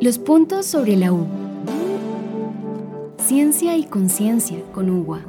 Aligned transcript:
Los 0.00 0.18
puntos 0.18 0.64
sobre 0.64 0.96
la 0.96 1.12
U. 1.12 1.26
Ciencia 3.18 3.76
y 3.76 3.84
conciencia 3.84 4.56
con 4.72 4.88
UWA. 4.88 5.20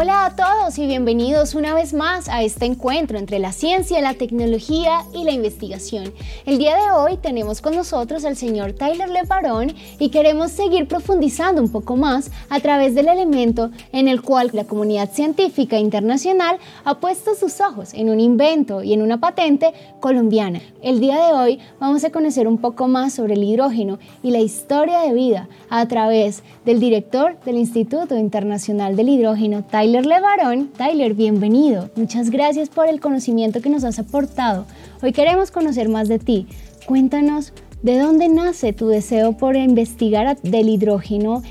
Hola 0.00 0.26
a 0.26 0.36
todos 0.36 0.78
y 0.78 0.86
bienvenidos 0.86 1.56
una 1.56 1.74
vez 1.74 1.92
más 1.92 2.28
a 2.28 2.44
este 2.44 2.66
encuentro 2.66 3.18
entre 3.18 3.40
la 3.40 3.50
ciencia, 3.50 4.00
la 4.00 4.14
tecnología 4.14 5.00
y 5.12 5.24
la 5.24 5.32
investigación. 5.32 6.12
El 6.46 6.58
día 6.58 6.76
de 6.76 6.92
hoy 6.92 7.16
tenemos 7.16 7.60
con 7.60 7.74
nosotros 7.74 8.24
al 8.24 8.36
señor 8.36 8.74
Tyler 8.74 9.08
Levarón 9.08 9.74
y 9.98 10.10
queremos 10.10 10.52
seguir 10.52 10.86
profundizando 10.86 11.60
un 11.60 11.72
poco 11.72 11.96
más 11.96 12.30
a 12.48 12.60
través 12.60 12.94
del 12.94 13.08
elemento 13.08 13.72
en 13.90 14.06
el 14.06 14.22
cual 14.22 14.50
la 14.52 14.68
comunidad 14.68 15.10
científica 15.10 15.80
internacional 15.80 16.58
ha 16.84 17.00
puesto 17.00 17.34
sus 17.34 17.60
ojos 17.60 17.92
en 17.92 18.08
un 18.08 18.20
invento 18.20 18.84
y 18.84 18.92
en 18.92 19.02
una 19.02 19.18
patente 19.18 19.72
colombiana. 19.98 20.60
El 20.80 21.00
día 21.00 21.16
de 21.26 21.32
hoy 21.32 21.58
vamos 21.80 22.04
a 22.04 22.10
conocer 22.10 22.46
un 22.46 22.58
poco 22.58 22.86
más 22.86 23.14
sobre 23.14 23.34
el 23.34 23.42
hidrógeno 23.42 23.98
y 24.22 24.30
la 24.30 24.38
historia 24.38 25.00
de 25.00 25.12
vida 25.12 25.48
a 25.70 25.88
través 25.88 26.44
del 26.64 26.78
director 26.78 27.36
del 27.44 27.56
Instituto 27.56 28.16
Internacional 28.16 28.94
del 28.94 29.08
Hidrógeno, 29.08 29.64
Tyler 29.64 29.87
Tyler 29.88 30.04
Levarón. 30.04 30.68
Tyler, 30.76 31.14
bienvenido. 31.14 31.88
Muchas 31.96 32.28
gracias 32.28 32.68
por 32.68 32.88
el 32.88 33.00
conocimiento 33.00 33.62
que 33.62 33.70
nos 33.70 33.84
has 33.84 33.98
aportado. 33.98 34.66
Hoy 35.02 35.12
queremos 35.12 35.50
conocer 35.50 35.88
más 35.88 36.08
de 36.08 36.18
ti. 36.18 36.46
Cuéntanos 36.84 37.54
de 37.82 37.98
dónde 37.98 38.28
nace 38.28 38.74
tu 38.74 38.88
deseo 38.88 39.38
por 39.38 39.56
investigar 39.56 40.38
del 40.42 40.68
hidrógeno. 40.68 41.42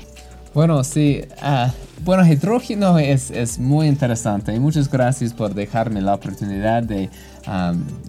Bueno, 0.54 0.84
sí. 0.84 1.22
Uh, 1.42 1.72
bueno, 2.04 2.24
hidrógeno 2.24 2.96
es, 3.00 3.32
es, 3.32 3.58
muy 3.58 3.88
interesante 3.88 4.54
y 4.54 4.60
muchas 4.60 4.88
gracias 4.88 5.34
por 5.34 5.52
dejarme 5.52 6.00
la 6.00 6.14
oportunidad 6.14 6.84
de, 6.84 7.10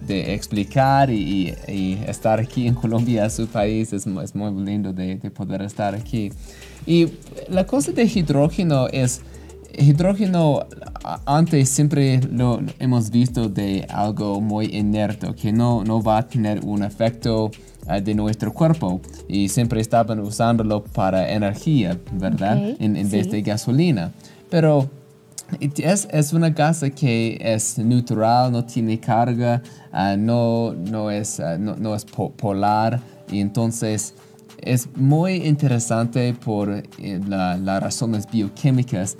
de 0.05 0.35
explicar 0.35 1.09
y, 1.09 1.55
estar 2.05 2.39
aquí 2.39 2.67
en 2.67 2.75
Colombia, 2.75 3.27
su 3.31 3.47
país. 3.47 3.93
Es, 3.93 4.05
es 4.05 4.35
muy 4.35 4.63
lindo 4.63 4.93
de, 4.93 5.15
de 5.15 5.31
poder 5.31 5.63
estar 5.63 5.95
aquí. 5.95 6.31
Y 6.85 7.07
la 7.49 7.65
cosa 7.65 7.91
de 7.93 8.03
hidrógeno 8.03 8.89
es 8.89 9.23
hidrógeno 9.77 10.65
antes 11.25 11.69
siempre 11.69 12.19
lo 12.31 12.61
hemos 12.79 13.09
visto 13.09 13.49
de 13.49 13.85
algo 13.89 14.41
muy 14.41 14.65
inerte, 14.67 15.33
que 15.33 15.51
no, 15.51 15.83
no 15.83 16.01
va 16.01 16.19
a 16.19 16.27
tener 16.27 16.61
un 16.65 16.83
efecto 16.83 17.51
eh, 17.89 18.01
de 18.01 18.13
nuestro 18.13 18.53
cuerpo 18.53 19.01
y 19.27 19.49
siempre 19.49 19.81
estaban 19.81 20.19
usándolo 20.19 20.83
para 20.83 21.31
energía, 21.31 21.97
¿verdad? 22.13 22.75
en, 22.79 23.09
vez 23.09 23.31
de 23.31 23.41
gasolina. 23.41 24.11
Pero 24.49 24.89
es, 25.59 26.07
es, 26.11 26.33
una 26.33 26.49
gasa 26.49 26.89
que 26.89 27.39
es 27.41 27.77
neutral, 27.77 28.51
no 28.51 28.65
tiene 28.65 28.99
carga, 28.99 29.61
eh, 29.93 30.15
no, 30.17 30.73
no, 30.73 31.09
es, 31.09 31.39
eh, 31.39 31.57
no, 31.57 31.95
es 31.95 32.05
polar 32.05 32.99
y 33.31 33.39
entonces 33.39 34.13
es 34.57 34.89
muy 34.95 35.35
interesante 35.35 36.33
por 36.33 36.83
las 36.99 37.81
razones 37.81 38.29
bioquímicas 38.29 39.15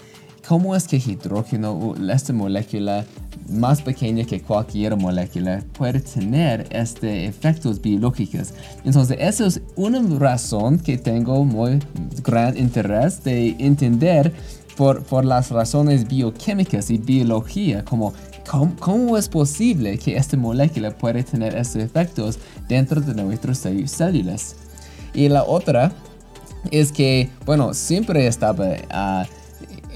cómo 0.48 0.76
es 0.76 0.88
que 0.88 0.98
hidrógeno, 0.98 1.96
esta 2.12 2.34
molécula 2.34 3.06
más 3.50 3.82
pequeña 3.82 4.26
que 4.26 4.42
cualquier 4.42 4.96
molécula, 4.96 5.64
puede 5.74 6.00
tener 6.00 6.68
este 6.72 7.26
efectos 7.26 7.82
biológicos. 7.82 8.54
Entonces, 8.84 9.18
esa 9.20 9.48
es 9.48 9.62
una 9.76 10.02
razón 10.20 10.80
que 10.80 10.98
tengo 10.98 11.44
muy 11.44 11.80
gran 12.24 12.58
interés 12.58 13.24
de 13.24 13.56
entender 13.60 14.34
por, 14.78 15.04
por 15.04 15.26
las 15.26 15.50
razones 15.50 16.08
bioquímicas 16.08 16.90
y 16.90 16.98
biología, 16.98 17.84
como 17.84 18.14
¿Cómo, 18.50 18.76
¿Cómo, 18.80 19.16
es 19.16 19.30
posible 19.30 20.00
que 20.00 20.18
esta 20.18 20.36
molécula 20.36 20.90
puede 20.90 21.24
tener 21.24 21.56
estos 21.56 21.84
efectos 21.84 22.40
dentro 22.68 23.00
de 23.00 23.14
nuestras 23.14 23.60
células? 23.60 24.56
Y 25.14 25.30
la 25.30 25.44
otra 25.44 25.92
es 26.72 26.92
que, 26.92 27.30
bueno, 27.46 27.76
siempre 27.76 28.26
estaba 28.26 28.66
uh, 28.66 29.26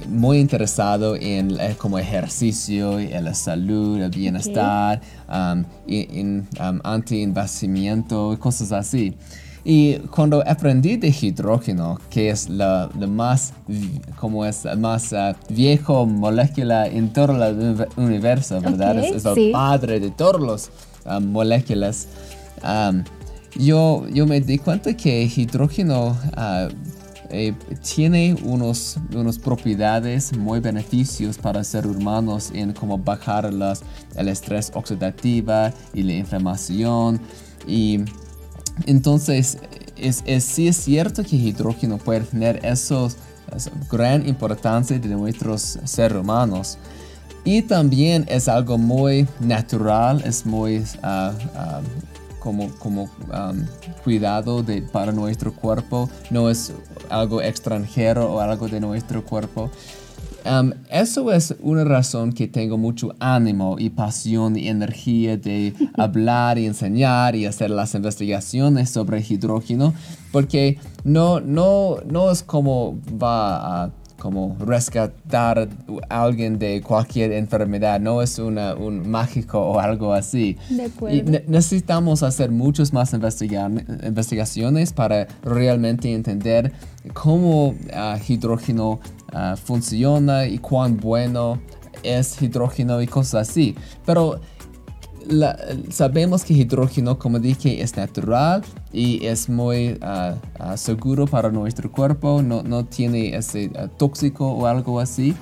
muy 0.07 0.39
interesado 0.39 1.15
en 1.15 1.59
eh, 1.59 1.75
como 1.77 1.97
ejercicio, 1.97 2.99
en 2.99 3.23
la 3.23 3.33
salud, 3.33 4.01
el 4.01 4.09
bienestar, 4.09 5.01
um, 5.27 5.63
en, 5.87 6.47
um, 6.59 6.79
anti-envejecimiento, 6.83 8.37
cosas 8.39 8.71
así. 8.71 9.13
Y 9.65 9.95
cuando 10.11 10.43
aprendí 10.45 10.97
de 10.97 11.07
hidrógeno, 11.07 11.97
que 12.09 12.29
es 12.29 12.49
la, 12.49 12.89
más, 13.07 13.53
como 14.19 14.45
es 14.45 14.65
más 14.77 15.13
uh, 15.13 15.33
viejo 15.49 16.05
molécula 16.05 16.87
en 16.87 17.13
todo 17.13 17.41
el 17.41 17.87
universo, 17.95 18.59
¿verdad? 18.59 18.99
es, 18.99 19.25
el 19.25 19.51
padre 19.51 20.01
de 20.01 20.11
todas 20.11 20.41
las 20.41 21.17
um, 21.17 21.31
moléculas. 21.31 22.07
Um, 22.61 23.03
yo, 23.55 24.05
yo 24.11 24.25
me 24.25 24.41
di 24.41 24.57
cuenta 24.57 24.97
que 24.97 25.23
hidrógeno 25.33 26.07
uh, 26.07 26.73
eh, 27.33 27.55
tiene 27.95 28.35
unos, 28.43 28.97
unas 29.15 29.39
propiedades 29.39 30.37
muy 30.37 30.59
beneficios 30.59 31.37
para 31.37 31.63
ser 31.63 31.87
humanos 31.87 32.51
en 32.53 32.73
como 32.73 32.99
bajar 32.99 33.51
las, 33.51 33.81
el 34.15 34.27
estrés 34.27 34.71
oxidativo 34.75 35.71
y 35.95 36.03
la 36.03 36.13
inflamación. 36.13 37.19
Y 37.67 38.01
entonces, 38.85 39.57
es, 39.97 40.23
sí 40.43 40.67
es 40.67 40.77
cierto 40.77 41.23
que 41.23 41.35
hidrógeno 41.35 41.97
puede 41.97 42.21
tener 42.21 42.63
esos, 42.63 43.17
esa 43.55 43.71
gran 43.91 44.27
importancia 44.27 44.99
de 44.99 45.09
nuestros 45.09 45.79
seres 45.85 46.19
humanos. 46.19 46.77
Y 47.43 47.63
también 47.63 48.25
es 48.29 48.47
algo 48.47 48.77
muy 48.77 49.27
natural, 49.39 50.21
es 50.23 50.45
muy 50.45 50.77
uh, 50.77 51.33
como, 52.43 52.69
como 52.77 53.03
um, 53.03 53.65
cuidado 54.03 54.63
de, 54.63 54.81
para 54.81 55.13
nuestro 55.13 55.53
cuerpo, 55.53 56.09
no 56.29 56.49
es 56.49 56.73
algo 57.09 57.41
extranjero 57.41 58.33
o 58.33 58.41
algo 58.41 58.67
de 58.67 58.81
nuestro 58.81 59.23
cuerpo. 59.23 59.71
Um, 60.45 60.73
eso 60.91 61.31
es 61.31 61.55
una 61.61 61.85
razón 61.85 62.33
que 62.33 62.49
tengo 62.49 62.77
mucho 62.77 63.15
ánimo 63.19 63.77
y 63.79 63.91
pasión 63.91 64.57
y 64.57 64.67
energía 64.67 65.37
de 65.37 65.73
hablar 65.97 66.57
y 66.57 66.65
enseñar 66.65 67.33
y 67.37 67.45
hacer 67.45 67.69
las 67.69 67.95
investigaciones 67.95 68.89
sobre 68.89 69.23
hidrógeno, 69.27 69.93
porque 70.33 70.79
no, 71.05 71.39
no, 71.39 71.99
no 72.05 72.29
es 72.29 72.43
como 72.43 72.99
va 73.21 73.83
a 73.85 73.91
como 74.23 74.55
rescatar 74.57 75.67
a 76.07 76.23
alguien 76.23 76.57
de 76.57 76.81
cualquier 76.81 77.33
enfermedad, 77.33 77.99
no 77.99 78.21
es 78.21 78.39
una, 78.39 78.73
un 78.73 79.09
mágico 79.11 79.59
o 79.59 79.81
algo 79.81 80.13
así. 80.13 80.55
Y 81.11 81.21
necesitamos 81.23 82.23
hacer 82.23 82.49
muchas 82.49 82.93
más 82.93 83.11
investigaciones 83.13 84.93
para 84.93 85.27
realmente 85.43 86.13
entender 86.13 86.71
cómo 87.11 87.71
uh, 87.71 87.75
hidrógeno 88.25 89.01
uh, 89.33 89.57
funciona 89.57 90.45
y 90.47 90.57
cuán 90.57 90.95
bueno 90.95 91.59
es 92.01 92.41
hidrógeno 92.41 93.01
y 93.01 93.07
cosas 93.07 93.49
así. 93.49 93.75
Pero 94.05 94.39
sabemos 95.89 96.43
que 96.43 96.53
hidrógeno, 96.53 97.17
como 97.17 97.39
dije, 97.39 97.81
es 97.81 97.95
natural 97.95 98.63
y 98.91 99.25
es 99.25 99.49
muy 99.49 99.97
ah, 100.01 100.35
ah, 100.59 100.77
seguro 100.77 101.25
para 101.27 101.49
nuestro 101.51 101.91
cuerpo, 101.91 102.41
no, 102.41 102.63
no 102.63 102.85
tiene 102.85 103.35
ese 103.35 103.71
ah, 103.77 103.87
tóxico 103.87 104.47
o 104.51 104.65
algo 104.65 104.99
así. 104.99 105.35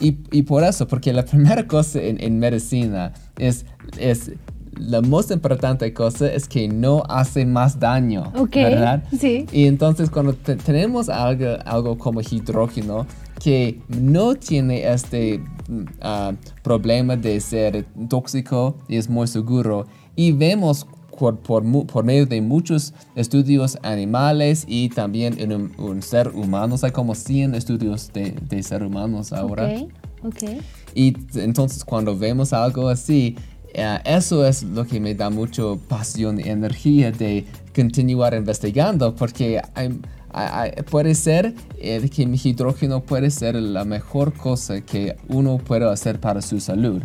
Y, 0.00 0.16
y, 0.30 0.42
por 0.42 0.62
eso, 0.62 0.86
porque 0.86 1.12
la 1.12 1.24
primera 1.26 1.66
cosa 1.66 2.00
en, 2.00 2.22
en 2.22 2.38
medicina 2.38 3.12
es, 3.36 3.66
es 3.98 4.32
la 4.78 5.00
más 5.00 5.30
importante 5.30 5.92
cosa 5.92 6.30
es 6.32 6.48
que 6.48 6.68
no 6.68 7.02
hace 7.08 7.44
más 7.44 7.78
daño, 7.78 8.32
¿verdad? 8.52 9.02
Sí. 9.18 9.46
Y 9.52 9.66
entonces 9.66 10.10
cuando 10.10 10.34
tenemos 10.34 11.08
algo, 11.08 11.58
algo 11.64 11.98
como 11.98 12.20
hidrógeno 12.20 13.06
que 13.38 13.80
no 13.88 14.34
tiene 14.34 14.90
este 14.90 15.40
uh, 15.68 16.34
problema 16.62 17.16
de 17.16 17.40
ser 17.40 17.86
tóxico 18.08 18.76
y 18.88 18.96
es 18.96 19.08
muy 19.08 19.26
seguro. 19.26 19.86
Y 20.16 20.32
vemos 20.32 20.86
por, 21.18 21.38
por, 21.38 22.04
medio 22.04 22.26
de 22.26 22.40
muchos 22.40 22.94
estudios 23.16 23.76
animales 23.82 24.64
y 24.68 24.88
también 24.88 25.38
en 25.38 25.72
un, 25.78 26.02
ser 26.02 26.28
humano, 26.28 26.76
hay 26.80 26.90
como 26.92 27.14
100 27.14 27.54
estudios 27.54 28.12
de, 28.12 28.32
de 28.48 28.62
ser 28.62 28.82
humanos 28.82 29.32
ahora. 29.32 29.64
Okay, 29.64 29.88
okay. 30.22 30.60
Y 30.94 31.16
entonces 31.34 31.84
cuando 31.84 32.16
vemos 32.16 32.52
algo 32.52 32.88
así, 32.88 33.36
uh, 33.74 33.98
eso 34.04 34.46
es 34.46 34.62
lo 34.62 34.86
que 34.86 35.00
me 35.00 35.14
da 35.14 35.30
mucho 35.30 35.78
pasión 35.88 36.40
y 36.40 36.48
energía 36.48 37.10
de 37.10 37.44
continuar 37.74 38.34
investigando 38.34 39.14
porque 39.14 39.60
hay 39.74 40.00
puede 40.90 41.14
ser 41.14 41.54
eh, 41.78 42.08
que 42.08 42.26
mi 42.26 42.38
hidrógeno 42.42 43.00
puede 43.00 43.30
ser 43.30 43.54
la 43.56 43.84
mejor 43.84 44.32
cosa 44.34 44.80
que 44.80 45.16
uno 45.28 45.58
puede 45.58 45.88
hacer 45.90 46.20
para 46.20 46.42
su 46.42 46.60
salud. 46.60 47.02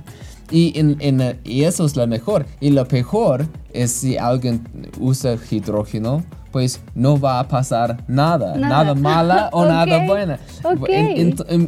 Y, 0.51 0.77
en, 0.77 1.39
y 1.43 1.63
eso 1.63 1.85
es 1.85 1.95
lo 1.95 2.05
mejor. 2.05 2.45
Y 2.59 2.69
lo 2.69 2.87
peor 2.87 3.47
es 3.71 3.91
si 3.91 4.17
alguien 4.17 4.63
usa 4.99 5.37
hidrógeno, 5.49 6.23
pues 6.51 6.79
no 6.93 7.19
va 7.19 7.39
a 7.39 7.47
pasar 7.47 8.03
nada, 8.07 8.55
nada, 8.55 8.93
mala 8.93 9.49
o 9.51 9.65
nada 9.65 10.05
buena. 10.05 10.39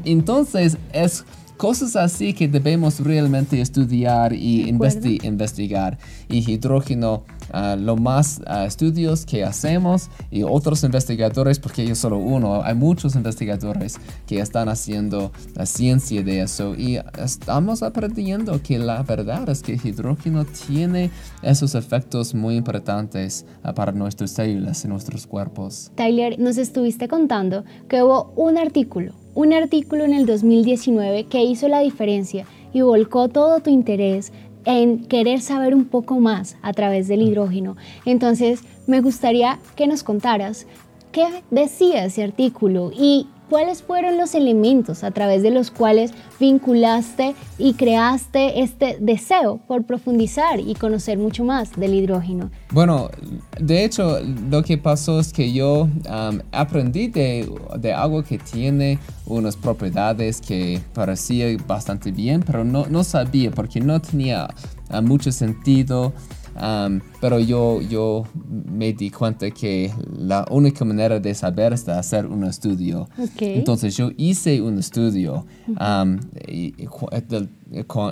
entonces 0.05 0.77
es 0.93 1.25
cosas 1.57 1.95
así 1.95 2.33
que 2.33 2.47
debemos 2.47 2.99
realmente 2.99 3.61
estudiar 3.61 4.33
y 4.33 4.69
investigar. 4.69 5.97
Y 6.29 6.51
hidrógeno, 6.51 7.23
uh, 7.53 7.79
lo 7.79 7.95
más 7.95 8.41
uh, 8.47 8.65
estudios 8.65 9.25
que 9.25 9.43
hacemos 9.43 10.09
y 10.31 10.43
otros 10.43 10.83
investigadores, 10.83 11.59
porque 11.59 11.85
yo 11.85 11.95
solo 11.95 12.17
uno, 12.17 12.63
hay 12.63 12.75
muchos 12.75 13.15
investigadores 13.15 13.97
que 14.27 14.39
están 14.39 14.69
haciendo 14.69 15.31
la 15.55 15.65
ciencia 15.65 16.23
de 16.23 16.41
eso 16.41 16.75
y 16.75 16.99
estamos 17.23 17.83
aprendiendo 17.83 18.61
que 18.61 18.79
la 18.79 19.03
verdad 19.03 19.49
es 19.49 19.61
que 19.61 19.79
hidrógeno 19.83 20.45
tiene 20.45 21.11
esos 21.41 21.75
efectos 21.75 22.33
muy 22.33 22.55
importantes 22.55 23.45
uh, 23.63 23.73
para 23.73 23.91
nuestras 23.91 24.31
células 24.31 24.83
y 24.85 24.87
nuestros 24.87 25.27
cuerpos. 25.27 25.91
Tyler, 25.95 26.39
nos 26.39 26.57
estuviste 26.57 27.07
contando 27.07 27.63
que 27.87 28.03
hubo 28.03 28.33
un 28.35 28.57
artículo 28.57 29.24
un 29.35 29.53
artículo 29.53 30.05
en 30.05 30.13
el 30.13 30.25
2019 30.25 31.25
que 31.25 31.43
hizo 31.43 31.67
la 31.67 31.81
diferencia 31.81 32.45
y 32.73 32.81
volcó 32.81 33.27
todo 33.27 33.59
tu 33.59 33.69
interés 33.69 34.31
en 34.63 35.05
querer 35.05 35.41
saber 35.41 35.75
un 35.75 35.85
poco 35.85 36.19
más 36.19 36.57
a 36.63 36.73
través 36.73 37.07
del 37.07 37.21
hidrógeno. 37.21 37.75
Entonces, 38.05 38.61
me 38.87 39.01
gustaría 39.01 39.59
que 39.75 39.87
nos 39.87 40.03
contaras 40.03 40.65
qué 41.11 41.27
decía 41.51 42.05
ese 42.05 42.23
artículo 42.23 42.91
y 42.97 43.27
¿Cuáles 43.49 43.83
fueron 43.83 44.17
los 44.17 44.33
elementos 44.33 45.03
a 45.03 45.11
través 45.11 45.43
de 45.43 45.51
los 45.51 45.69
cuales 45.69 46.11
vinculaste 46.39 47.35
y 47.59 47.73
creaste 47.73 48.61
este 48.61 48.97
deseo 48.99 49.59
por 49.67 49.83
profundizar 49.83 50.59
y 50.59 50.73
conocer 50.73 51.19
mucho 51.19 51.43
más 51.43 51.71
del 51.73 51.93
hidrógeno? 51.93 52.49
Bueno, 52.71 53.09
de 53.59 53.85
hecho, 53.85 54.19
lo 54.49 54.63
que 54.63 54.77
pasó 54.79 55.19
es 55.19 55.31
que 55.31 55.53
yo 55.53 55.87
aprendí 56.51 57.07
de, 57.07 57.47
de, 57.79 57.93
algo 57.93 58.23
que 58.23 58.39
tiene 58.39 58.97
unas 59.27 59.55
propiedades 59.55 60.41
que 60.41 60.81
parecía 60.93 61.45
bastante 61.67 62.11
bien, 62.11 62.43
pero 62.43 62.63
no, 62.63 62.87
no 62.87 63.03
sabía 63.03 63.51
porque 63.51 63.79
no 63.79 64.01
tenía 64.01 64.47
ah, 64.89 65.01
mucho 65.01 65.31
sentido 65.31 66.13
pero 67.21 67.39
yo, 67.39 67.81
yo 67.81 68.23
me 68.47 68.93
di 68.93 69.09
cuenta 69.09 69.51
que 69.51 69.91
la 70.17 70.45
única 70.49 70.85
manera 70.85 71.19
de 71.19 71.33
saber 71.33 71.73
es 71.73 71.87
hacer 71.89 72.25
un 72.25 72.45
estudio. 72.45 73.09
Entonces 73.39 73.97
yo 73.97 74.11
hice 74.17 74.61
un 74.61 74.77
estudio 74.77 75.45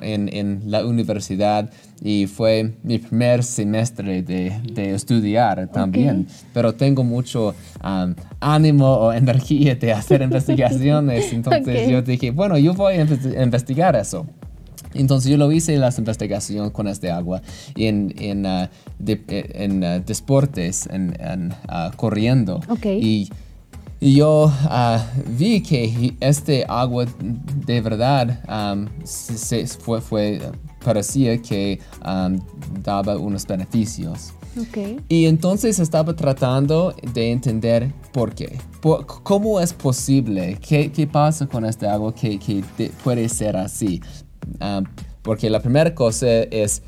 en, 0.01 0.30
en, 0.34 0.62
la 0.66 0.86
universidad 0.86 1.72
y 2.01 2.28
fue 2.28 2.75
mi 2.84 3.00
primer 3.00 3.44
semestre 3.44 4.24
de, 4.24 4.60
de 4.74 4.94
estudiar 4.94 5.69
también. 5.72 6.28
Pero 6.54 6.74
tengo 6.74 7.04
mucho 7.04 7.56
ánimo 8.42 8.88
o 8.88 9.13
energía 9.13 9.75
de 9.75 9.94
hacer 9.94 10.22
investigaciones. 10.30 11.31
Entonces 11.31 11.89
yo 11.89 12.01
dije, 12.01 12.31
bueno, 12.31 12.57
yo 12.57 12.74
voy 12.74 12.96
a 12.96 13.44
investigar 13.44 13.96
eso. 13.96 14.25
Entonces 14.94 15.31
yo 15.31 15.38
lo 15.38 15.51
hice 15.51 15.74
en 15.75 15.81
las 15.81 15.98
investigaciones 15.98 16.72
con 16.72 16.88
este 16.88 17.12
agua 17.12 17.42
en, 17.75 18.13
en, 18.18 18.45
uh, 18.45 18.68
en 19.06 19.84
uh, 19.84 20.04
deportes, 20.06 20.88
en, 20.88 21.54
uh, 21.69 21.95
corriendo. 21.95 22.62
Y, 22.84 23.30
yo 24.01 24.51
vi 25.38 25.62
que 25.63 26.13
este 26.19 26.66
agua 26.68 27.06
de 27.66 27.80
verdad 27.80 28.42
um, 28.50 28.86
se, 29.06 29.66
fue, 29.66 30.01
fue, 30.01 30.42
parecía 30.84 31.42
que 31.42 31.80
um, 32.06 32.38
daba 32.84 33.18
unos 33.18 33.48
beneficios. 33.48 34.34
Okay. 34.60 35.00
Y 35.07 35.25
entonces 35.25 35.80
estaba 35.80 36.13
tratando 36.18 36.94
de 37.13 37.31
entender 37.31 37.94
por 38.12 38.36
qué. 38.36 38.60
¿Cómo 39.24 39.62
es 39.62 39.72
posible? 39.72 40.60
¿Qué, 40.62 40.92
¿Qué, 40.92 41.07
pasa 41.07 41.48
con 41.48 41.63
este 41.63 41.88
agua 41.88 42.13
que, 42.13 42.38
que 42.38 42.62
puede 43.06 43.30
ser 43.30 43.56
así? 43.56 44.01
Ah, 44.60 44.81
porque 45.22 45.50
la 45.50 45.62
primera 45.62 45.95
cosa 45.95 46.28
es, 46.28 46.84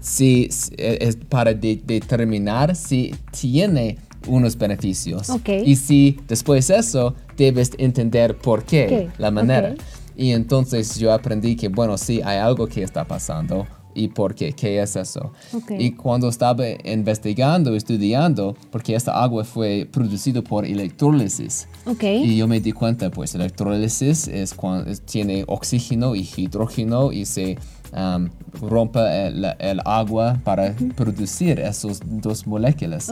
si, 0.00 0.48
es 0.76 1.16
para 1.28 1.52
determinar 1.52 2.76
si 2.76 3.14
tiene 3.30 3.98
unos 4.26 4.56
beneficios. 4.56 5.28
Y 5.64 5.76
si 5.76 6.18
después 6.28 6.68
de 6.68 6.76
eso, 6.76 7.14
debes 7.36 7.72
entender 7.78 8.36
por 8.36 8.64
qué, 8.64 9.10
la 9.18 9.30
manera. 9.30 9.74
Y 10.16 10.30
entonces 10.30 10.98
yo 10.98 11.12
aprendí 11.12 11.56
que, 11.56 11.68
bueno, 11.68 11.98
sí, 11.98 12.20
hay 12.22 12.38
algo 12.38 12.66
que 12.66 12.82
está 12.82 13.04
pasando 13.04 13.66
y 13.94 14.08
por 14.08 14.34
qué, 14.34 14.52
qué 14.52 14.80
es 14.80 14.96
eso. 14.96 15.32
Y 15.78 15.92
cuando 15.92 16.28
estaba 16.28 16.64
investigando, 16.84 17.74
estudiando, 17.74 18.56
porque 18.70 18.94
esta 18.94 19.22
agua 19.22 19.44
fue 19.44 19.88
producida 19.90 20.42
por 20.42 20.64
electrólisis. 20.64 21.68
Y 22.02 22.36
yo 22.36 22.48
me 22.48 22.60
di 22.60 22.72
cuenta, 22.72 23.10
pues, 23.10 23.34
electrólisis 23.34 24.28
es 24.28 24.54
cuando 24.54 24.92
tiene 25.04 25.44
oxígeno 25.46 26.14
y 26.14 26.28
hidrógeno 26.36 27.12
y 27.12 27.24
se 27.24 27.58
um, 27.92 28.28
rompe 28.60 29.00
el, 29.26 29.80
agua 29.84 30.40
para 30.44 30.74
producir 30.96 31.60
esas 31.60 32.00
dos 32.04 32.46
moléculas. 32.46 33.10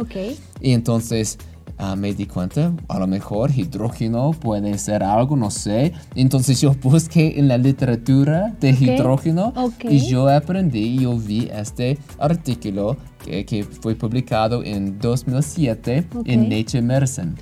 Y 0.61 0.73
entonces 0.73 1.39
Ah, 1.83 1.97
me 1.97 2.13
di 2.13 2.27
cuenta, 2.27 2.75
a 2.89 2.99
lo 2.99 3.07
mejor 3.07 3.51
hidrógeno 3.57 4.33
puede 4.33 4.77
ser 4.77 5.03
algo, 5.03 5.35
no 5.35 5.51
sé. 5.51 5.95
Entonces 6.15 6.61
yo 6.61 6.75
busqué 6.75 7.39
en 7.39 7.49
la 7.49 7.57
literatura 7.57 8.55
de 8.61 8.73
hidrógeno 8.73 9.55
y 9.89 10.07
yo 10.07 10.29
aprendí, 10.29 10.99
yo 10.99 11.17
vi 11.17 11.49
este 11.51 11.97
artículo 12.19 12.99
que, 13.25 13.47
que 13.47 13.65
fue 13.65 13.95
publicado 13.95 14.63
en 14.63 14.99
2007 14.99 16.07
en 16.27 16.51
Nature 16.51 16.83
Medicine. 16.83 17.33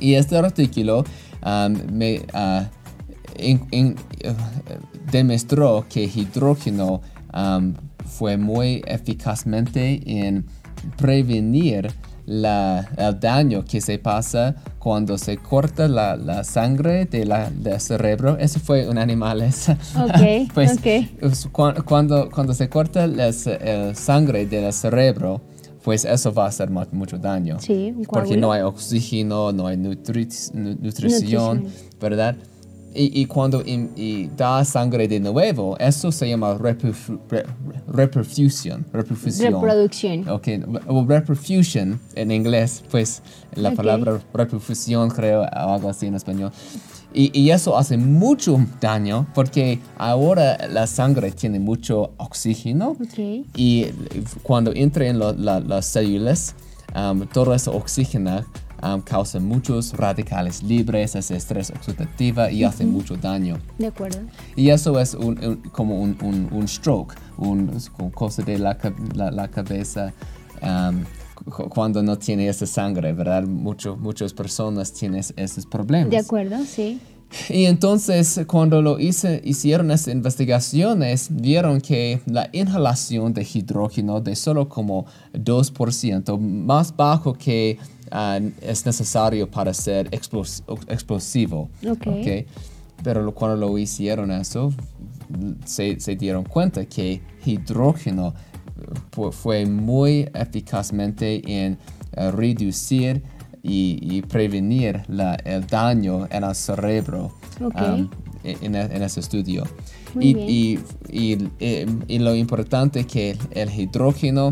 Y 0.00 0.14
este 0.14 0.38
artículo 0.38 1.04
me 1.92 2.20
uh, 2.32 2.64
demostró 5.12 5.84
que 5.90 6.04
hidrógeno 6.04 7.02
fue 8.06 8.38
muy 8.38 8.82
eficazmente 8.86 10.00
en 10.06 10.46
prevenir 10.96 11.92
el 12.28 13.20
daño 13.20 13.64
que 13.64 13.80
se 13.80 13.98
pasa 13.98 14.54
cuando 14.78 15.16
se 15.16 15.38
corta 15.38 15.88
la, 15.88 16.44
sangre 16.44 17.06
de 17.06 17.24
la, 17.24 17.50
del 17.50 17.80
cerebro. 17.80 18.36
Eso 18.38 18.60
fue 18.60 18.88
un 18.88 18.98
animal. 18.98 19.38
Okay, 20.18 20.48
pues, 20.54 20.78
Cuando, 21.84 22.28
cuando 22.30 22.54
se 22.54 22.68
corta 22.68 23.06
la 23.06 23.32
sangre 23.94 24.46
del 24.46 24.72
cerebro, 24.72 25.40
pues 25.82 26.04
eso 26.04 26.32
va 26.34 26.44
a 26.44 26.48
hacer 26.48 26.70
mucho 26.70 27.18
daño. 27.18 27.58
Sí, 27.60 27.94
porque 28.10 28.36
no 28.36 28.52
hay 28.52 28.62
oxígeno, 28.62 29.52
no 29.52 29.66
hay 29.66 29.76
nutrición, 29.76 31.66
¿verdad? 32.00 32.36
Y, 32.94 33.26
cuando 33.26 33.62
da 34.36 34.64
sangre 34.64 35.06
de 35.06 35.20
nuevo, 35.20 35.76
eso 35.78 36.10
se 36.10 36.28
llama 36.28 36.58
reperfusión. 37.86 38.86
Reproducción. 38.92 40.28
Ok, 40.28 40.48
o 40.86 41.04
reperfusion 41.04 42.00
en 42.14 42.30
inglés, 42.30 42.82
pues 42.90 43.22
la 43.54 43.72
palabra 43.72 44.20
reperfusión 44.32 45.10
creo, 45.10 45.46
algo 45.52 45.90
así 45.90 46.06
en 46.06 46.14
español. 46.14 46.50
Y, 47.14 47.50
eso 47.50 47.76
hace 47.76 47.96
mucho 47.96 48.58
daño 48.80 49.26
porque 49.34 49.80
ahora 49.96 50.68
la 50.68 50.86
sangre 50.86 51.30
tiene 51.30 51.58
mucho 51.58 52.10
oxígeno 52.18 52.96
y 53.56 53.86
cuando 54.42 54.72
entra 54.74 55.06
en 55.06 55.18
las 55.18 55.86
células, 55.86 56.54
um, 56.94 57.26
todo 57.26 57.54
ese 57.54 57.70
oxígeno 57.70 58.44
um, 58.82 59.00
causa 59.00 59.40
muchos 59.40 59.92
radicales 59.92 60.62
libres, 60.62 61.16
hace 61.16 61.36
estrés 61.36 61.70
oxidativo 61.70 62.48
y 62.48 62.64
hace 62.64 62.84
mucho 62.84 63.16
daño. 63.16 63.58
De 63.78 63.86
acuerdo. 63.86 64.20
Y 64.56 64.70
eso 64.70 64.98
es 64.98 65.16
como 65.72 66.00
un, 66.00 66.48
un, 66.50 66.68
stroke, 66.68 67.14
una 67.36 67.72
cosa 68.14 68.42
de 68.42 68.58
la, 68.58 68.76
la, 69.14 69.48
cabeza. 69.48 70.12
Um, 70.62 71.04
cuando 71.70 72.02
no 72.02 72.18
tiene 72.18 72.48
esa 72.48 72.66
sangre, 72.66 73.12
¿verdad? 73.12 73.44
Mucho, 73.44 73.96
muchas 73.96 74.32
personas 74.32 74.92
tienen 74.92 75.22
esos 75.36 75.66
problemas. 75.66 76.10
De 76.10 76.18
acuerdo, 76.18 76.56
sí. 76.64 77.00
Y 77.50 77.66
entonces 77.66 78.40
cuando 78.46 78.80
lo 78.80 78.98
hice, 78.98 79.40
hicieron 79.44 79.90
esas 79.90 80.14
investigaciones, 80.14 81.28
vieron 81.30 81.80
que 81.80 82.20
la 82.26 82.48
inhalación 82.52 83.34
de 83.34 83.46
hidrógeno 83.52 84.20
de 84.20 84.34
solo 84.34 84.68
como 84.68 85.04
2%, 85.34 86.38
más 86.38 86.96
bajo 86.96 87.34
que 87.34 87.78
es 88.62 88.86
necesario 88.86 89.50
para 89.50 89.72
ser 89.74 90.08
explosivo. 90.12 91.68
Okay. 91.86 92.46
Pero 93.02 93.32
cuando 93.34 93.56
lo 93.56 93.78
hicieron 93.78 94.30
eso, 94.30 94.72
se, 95.64 95.96
dieron 96.16 96.44
cuenta 96.44 96.84
que 96.84 97.20
hidrógeno 97.44 98.34
fue 99.32 99.66
muy 99.66 100.28
eficazmente 100.34 101.42
en 101.46 101.78
ah, 102.16 102.30
reducir 102.30 103.22
y, 103.62 104.22
prevenir 104.22 105.02
el 105.44 105.66
daño 105.66 106.26
en 106.30 106.44
el 106.44 106.54
cerebro 106.54 107.34
um, 107.60 108.08
en, 108.44 108.74
ese 108.74 109.20
estudio. 109.20 109.64
Y, 110.18 110.78
y, 111.10 112.18
lo 112.18 112.34
importante 112.34 113.00
es 113.00 113.06
que 113.06 113.36
el 113.50 113.70
hidrógeno 113.70 114.50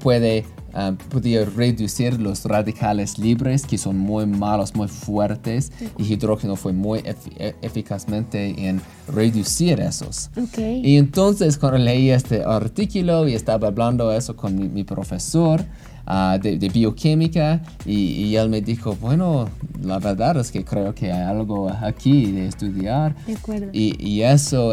puede 0.00 0.44
ah, 0.74 0.92
podía 1.10 1.44
reducir 1.44 2.20
los 2.20 2.44
radicales 2.44 3.18
libres 3.18 3.66
que 3.66 3.78
son 3.78 3.98
muy 3.98 4.26
malos, 4.26 4.74
muy 4.74 4.88
fuertes 4.88 5.72
y 5.98 6.12
hidrógeno 6.12 6.56
fue 6.56 6.72
muy 6.72 7.00
e-, 7.00 7.54
eficazmente 7.62 8.68
en 8.68 8.80
reducir 9.08 9.80
esos. 9.80 10.30
Y 10.58 10.96
entonces 10.96 11.58
cuando 11.58 11.78
leí 11.78 12.10
este 12.10 12.42
artículo 12.44 13.28
y 13.28 13.34
estaba 13.34 13.68
hablando 13.68 14.12
eso 14.12 14.36
con 14.36 14.72
mi, 14.72 14.84
profesor, 14.84 15.64
ah, 16.06 16.38
de, 16.40 16.56
bioquímica 16.68 17.62
y, 17.84 17.94
y, 17.94 18.36
él 18.36 18.48
me 18.48 18.60
dijo, 18.60 18.96
bueno, 19.00 19.48
la 19.82 19.98
verdad 19.98 20.38
es 20.38 20.50
que 20.50 20.64
creo 20.64 20.94
que 20.94 21.12
hay 21.12 21.22
algo 21.22 21.70
aquí 21.70 22.32
de 22.32 22.46
estudiar. 22.46 23.14
De 23.26 23.34
acuerdo. 23.34 23.68
Y, 23.72 23.96
y 23.98 24.22
eso 24.22 24.72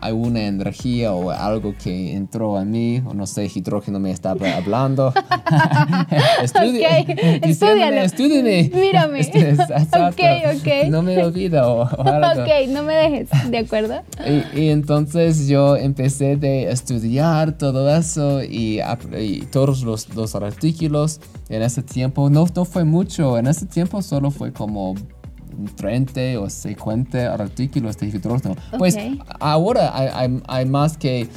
hay 0.00 0.12
una 0.12 0.46
energía 0.46 1.12
o 1.12 1.30
algo 1.30 1.74
que 1.76 2.14
entró 2.14 2.56
a 2.56 2.64
mí, 2.64 3.02
o 3.06 3.14
no 3.14 3.26
sé, 3.26 3.50
hidrógeno 3.52 3.98
me 3.98 4.10
estaba 4.10 4.54
hablando. 4.54 5.12
Estudia, 6.42 7.00
okay, 7.00 7.42
Mírame. 8.72 9.20
ok, 9.20 10.20
ok. 10.56 10.88
No 10.88 11.02
me 11.02 11.22
olvido 11.22 11.66
o, 11.66 12.02
algo. 12.06 12.42
Ok, 12.42 12.48
no 12.68 12.82
me 12.82 12.94
dejes, 12.94 13.28
¿de 13.50 13.58
acuerdo? 13.58 14.02
Y, 14.54 14.68
entonces 14.68 15.48
yo 15.48 15.76
empecé 15.76 16.36
de 16.36 16.70
estudiar 16.70 17.58
todo 17.58 17.94
eso 17.94 18.42
y, 18.42 18.80
todos 19.50 19.82
los, 19.82 20.14
los 20.14 20.34
artículos 20.34 21.20
en 21.48 21.62
ese 21.62 21.82
tiempo. 21.82 22.30
No, 22.30 22.46
no 22.54 22.64
fue 22.64 22.84
mucho, 22.84 23.38
en 23.38 23.46
ese 23.46 23.66
tiempo 23.66 24.02
solo 24.02 24.30
fue 24.30 24.52
como 24.52 24.94
30 25.66 26.40
o 26.40 26.48
50 26.48 27.34
artículos 27.34 27.96
de 27.98 28.06
hidrógeno. 28.08 28.56
Pues 28.78 28.96
ahora 29.40 29.90
hay, 29.94 30.40
hay, 30.46 30.66
más 30.66 30.96
que 30.96 31.28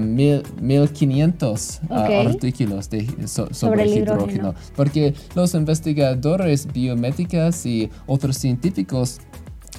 1500 0.00 1.80
ah, 1.90 2.08
artículos 2.26 2.90
de, 2.90 3.26
sobre, 3.26 3.86
hidrógeno. 3.86 4.54
Porque 4.76 5.14
los 5.34 5.54
investigadores 5.54 6.72
biomédicos 6.72 7.66
y 7.66 7.90
otros 8.06 8.36
científicos 8.36 9.20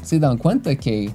se 0.02 0.20
dan 0.20 0.38
cuenta 0.38 0.75
que 0.75 1.12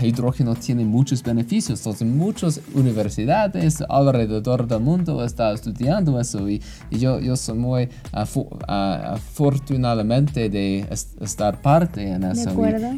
hidrógeno 0.00 0.54
tiene 0.54 0.84
muchos 0.84 1.22
beneficios. 1.22 1.80
Entonces, 1.80 2.08
muchas 2.08 2.60
universidades 2.74 3.82
alrededor 3.88 4.66
del 4.66 4.80
mundo 4.80 5.24
están 5.24 5.54
estudiando 5.54 6.20
eso 6.20 6.48
y, 6.48 6.60
yo, 6.90 7.20
yo 7.20 7.36
soy 7.36 7.58
muy 7.58 7.88
afortunadamente 8.12 10.48
de 10.48 10.86
estar 11.20 11.60
parte 11.60 12.08
en 12.08 12.24
eso 12.24 12.50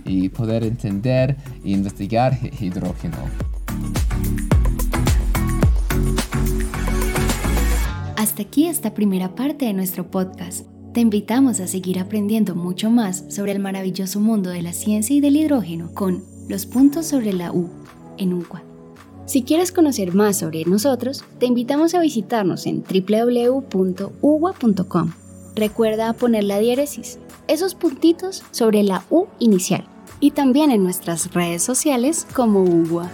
y, 0.04 0.24
y, 0.24 0.28
poder 0.28 0.62
entender 0.64 1.36
e 1.64 1.70
investigar 1.70 2.38
hidrógeno. 2.60 3.16
Hasta 8.16 8.42
aquí 8.42 8.66
esta 8.66 8.94
primera 8.94 9.34
parte 9.34 9.66
de 9.66 9.74
nuestro 9.74 10.10
podcast. 10.10 10.66
Te 10.92 11.00
invitamos 11.00 11.60
a 11.60 11.66
seguir 11.66 11.98
aprendiendo 11.98 12.54
mucho 12.54 12.88
más 12.88 13.24
sobre 13.28 13.52
el 13.52 13.58
maravilloso 13.58 14.20
mundo 14.20 14.50
de 14.50 14.62
la 14.62 14.72
ciencia 14.72 15.16
y 15.16 15.20
del 15.20 15.36
hidrógeno 15.36 15.92
con 15.92 16.33
los 16.48 16.66
puntos 16.66 17.06
sobre 17.06 17.32
la 17.32 17.52
U 17.52 17.68
en 18.18 18.34
UWA. 18.34 18.62
Si 19.26 19.42
quieres 19.42 19.72
conocer 19.72 20.14
más 20.14 20.38
sobre 20.38 20.64
nosotros, 20.64 21.24
te 21.38 21.46
invitamos 21.46 21.94
a 21.94 22.00
visitarnos 22.00 22.66
en 22.66 22.82
www.uwa.com. 22.84 23.62
Recuerda 25.54 26.12
poner 26.12 26.44
la 26.44 26.58
diéresis, 26.58 27.18
esos 27.48 27.74
puntitos 27.74 28.42
sobre 28.50 28.82
la 28.82 29.04
U 29.08 29.26
inicial, 29.38 29.86
y 30.20 30.32
también 30.32 30.70
en 30.70 30.84
nuestras 30.84 31.32
redes 31.32 31.62
sociales 31.62 32.26
como 32.34 32.62
UWA. 32.62 33.10